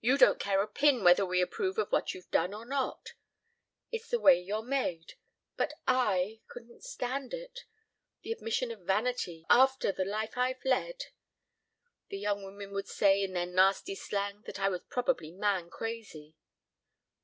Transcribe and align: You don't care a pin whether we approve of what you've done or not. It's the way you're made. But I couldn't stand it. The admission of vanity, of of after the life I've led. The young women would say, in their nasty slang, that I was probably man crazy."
You 0.00 0.16
don't 0.16 0.38
care 0.38 0.62
a 0.62 0.68
pin 0.68 1.02
whether 1.02 1.26
we 1.26 1.40
approve 1.40 1.78
of 1.78 1.90
what 1.90 2.14
you've 2.14 2.30
done 2.30 2.54
or 2.54 2.64
not. 2.64 3.14
It's 3.90 4.06
the 4.08 4.20
way 4.20 4.38
you're 4.40 4.62
made. 4.62 5.14
But 5.56 5.72
I 5.84 6.42
couldn't 6.46 6.84
stand 6.84 7.34
it. 7.34 7.64
The 8.22 8.30
admission 8.30 8.70
of 8.70 8.82
vanity, 8.86 9.44
of 9.50 9.58
of 9.58 9.70
after 9.70 9.90
the 9.90 10.04
life 10.04 10.38
I've 10.38 10.64
led. 10.64 11.06
The 12.08 12.18
young 12.18 12.44
women 12.44 12.70
would 12.70 12.86
say, 12.86 13.24
in 13.24 13.32
their 13.32 13.46
nasty 13.46 13.96
slang, 13.96 14.42
that 14.42 14.60
I 14.60 14.68
was 14.68 14.84
probably 14.84 15.32
man 15.32 15.70
crazy." 15.70 16.36